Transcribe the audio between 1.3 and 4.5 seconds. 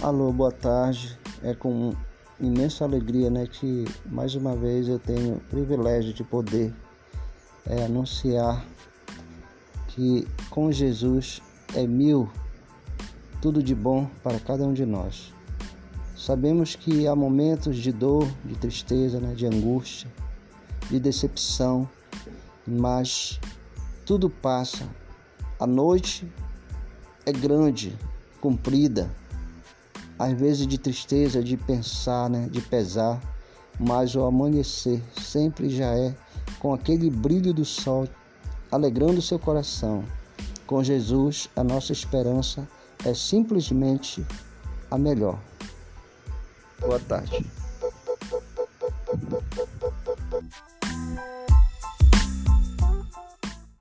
É com imensa alegria, né, que mais